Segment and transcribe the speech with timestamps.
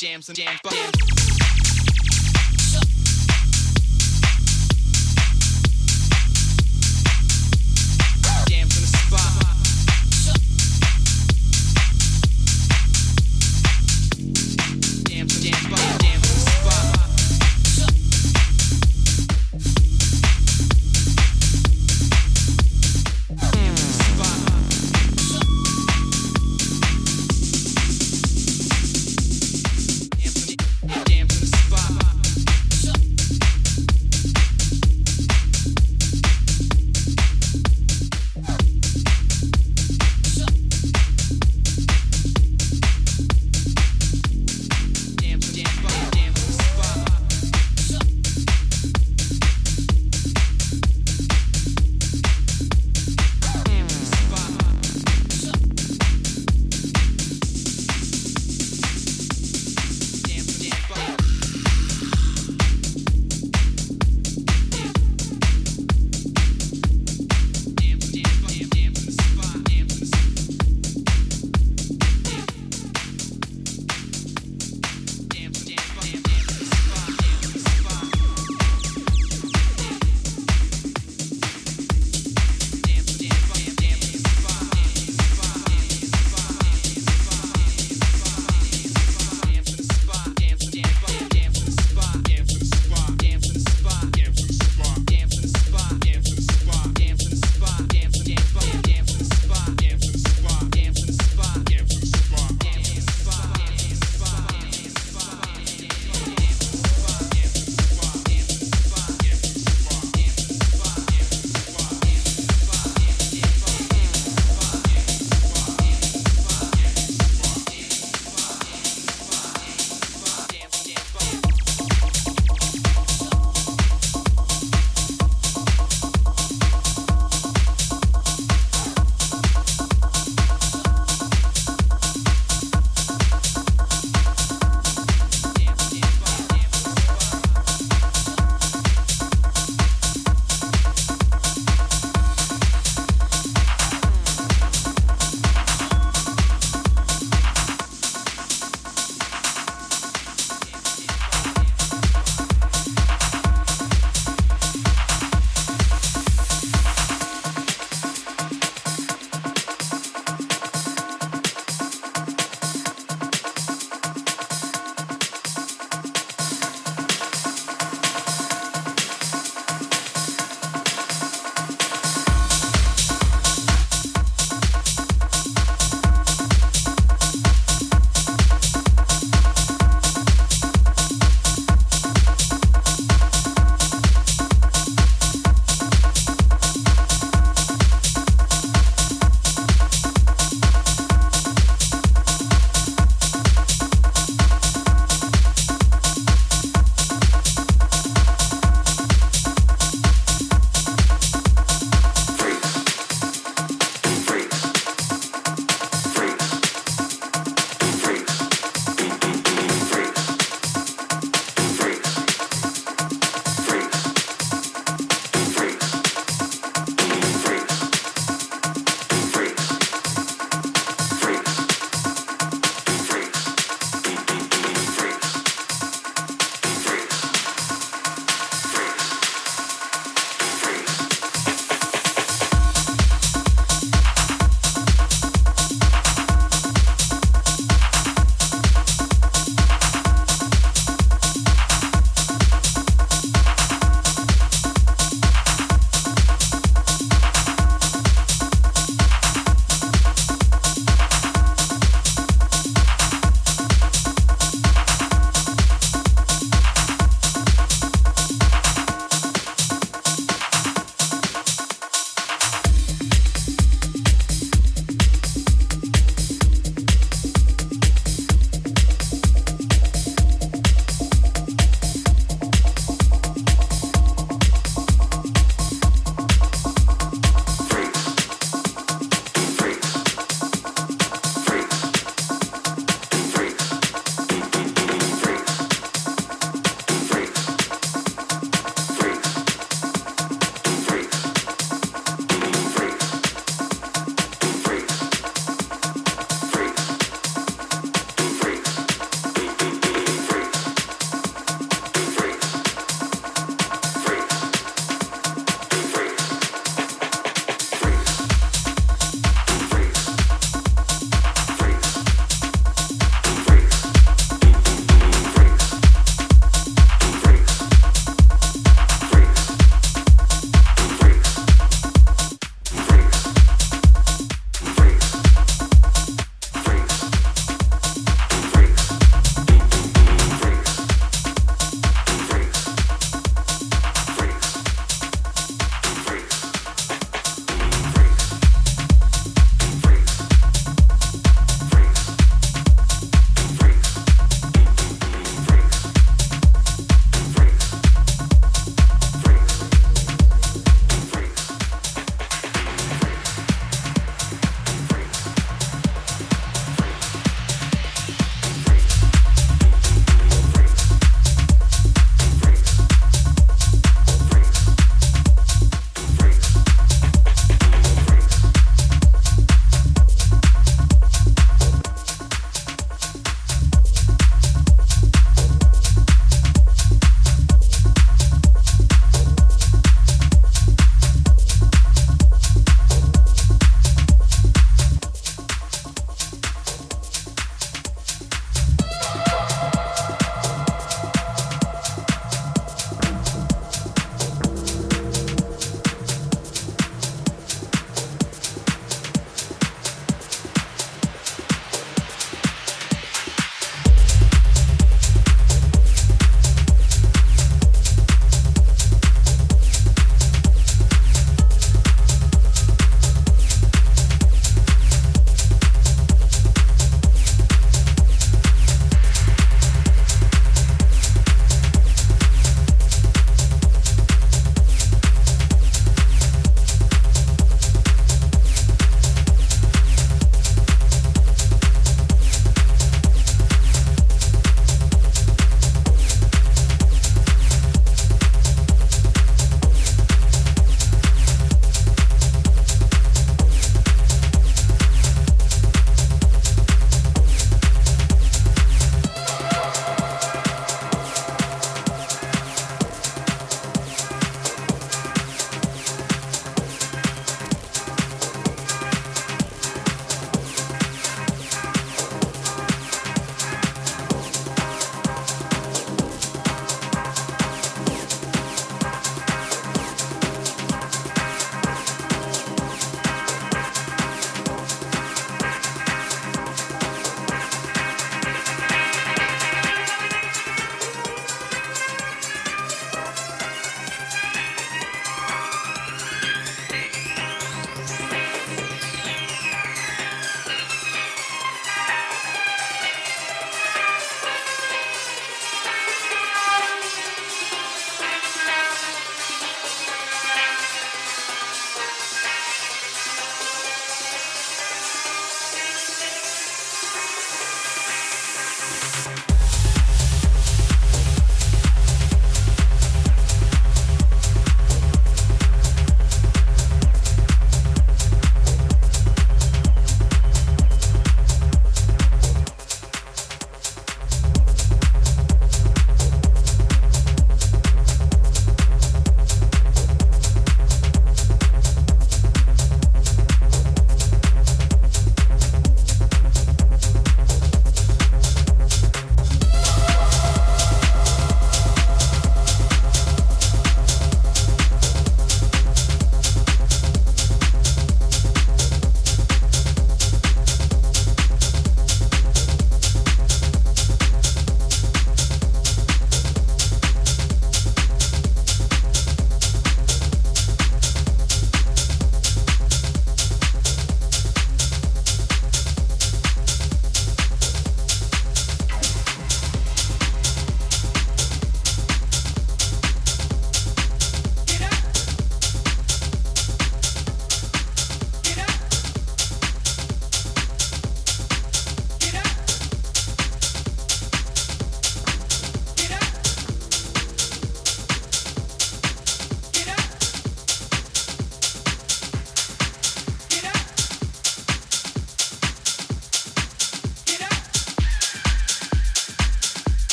[0.00, 0.60] Jams jams.
[0.64, 1.71] Jams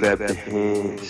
[0.00, 1.09] clap your hands.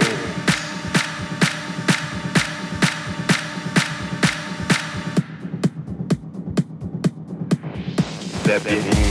[8.59, 9.10] Yeah.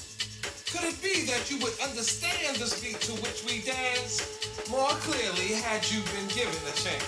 [0.71, 4.23] Could it be that you would understand the speed to which we dance
[4.69, 7.03] more clearly had you been given a chance?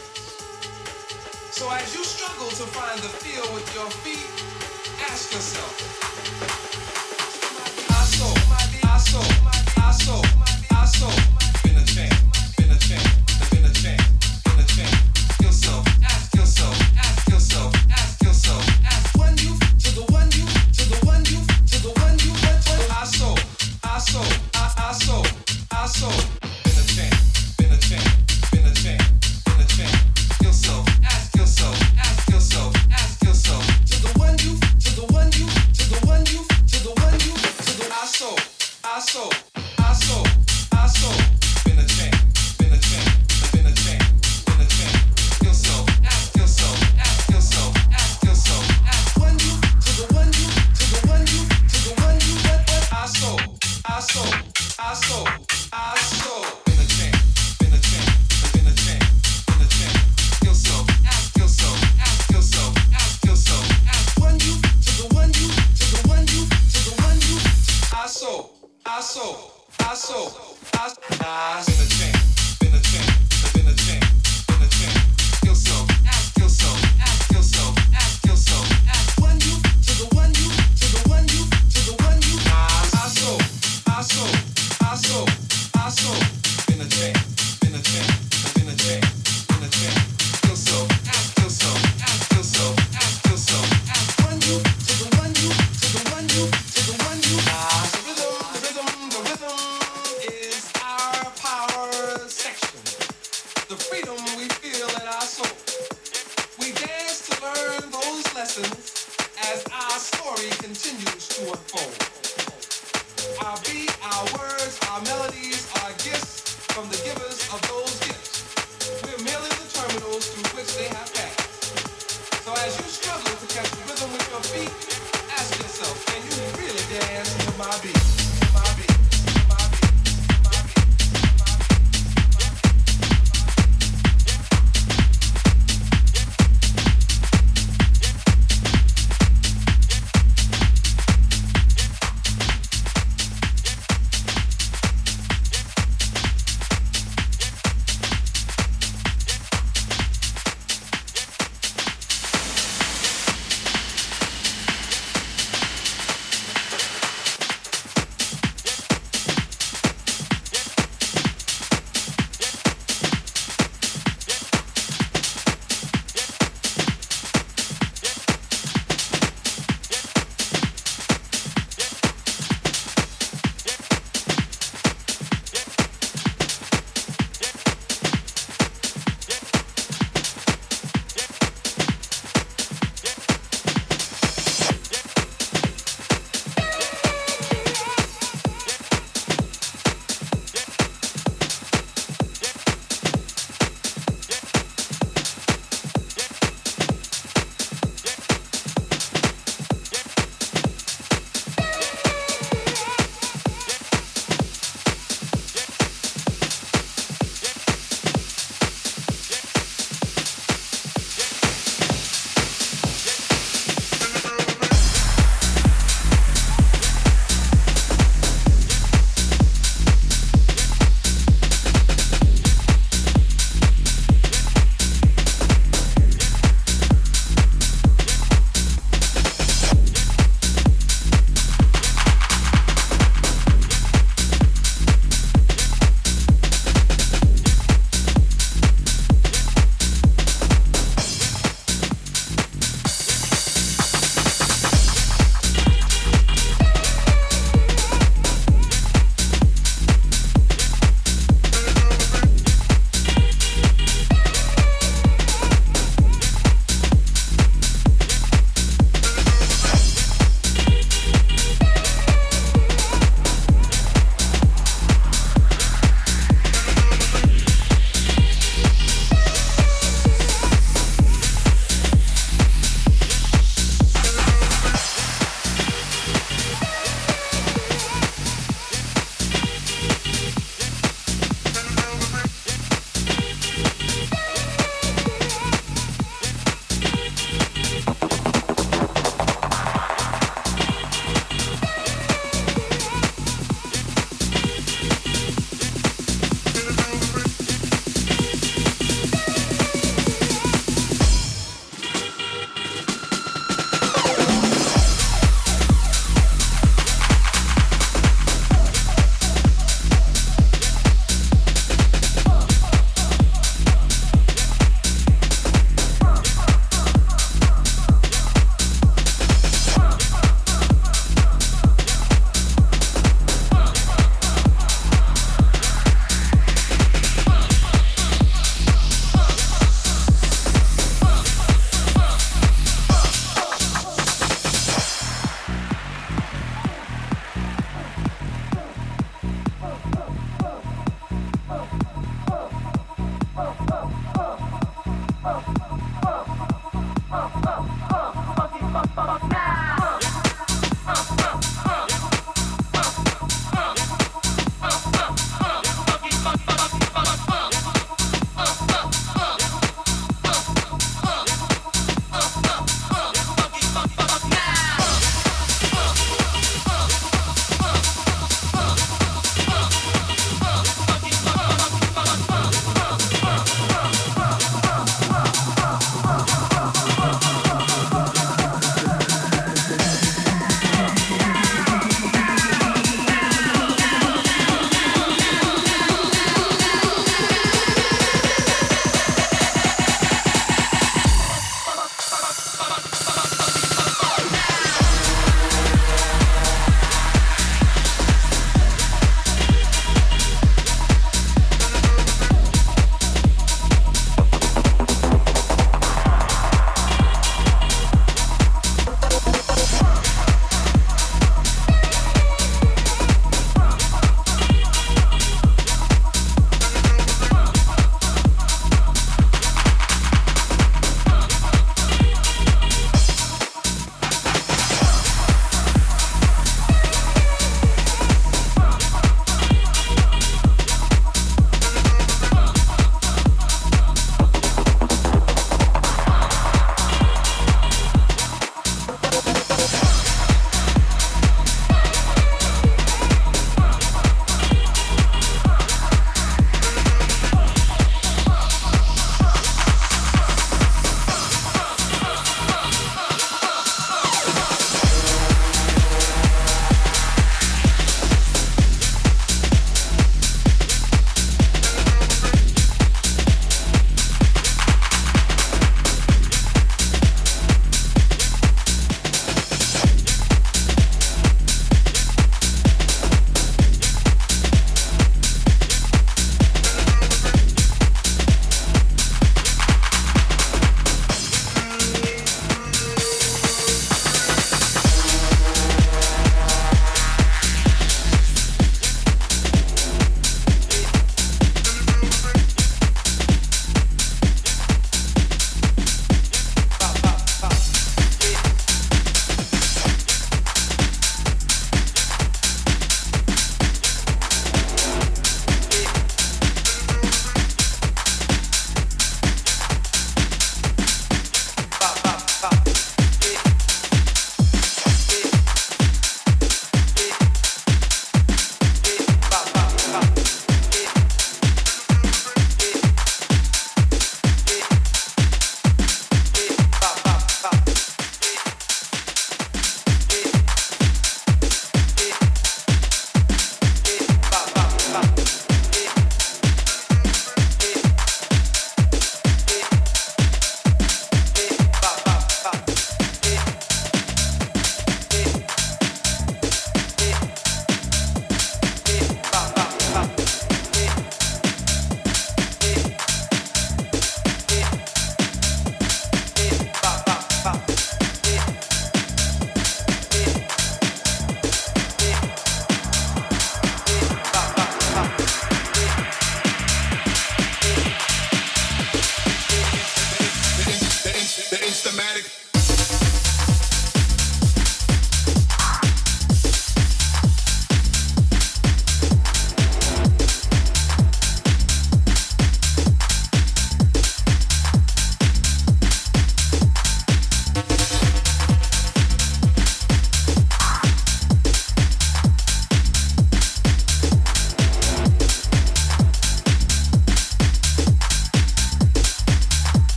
[1.56, 4.28] So as you struggle to find the feel with your feet,
[5.10, 5.74] ask yourself.
[7.90, 8.34] I saw,
[8.84, 9.24] I saw,
[9.82, 10.22] I saw,
[10.76, 11.43] I saw.